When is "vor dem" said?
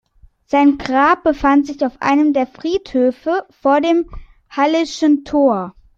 3.51-4.09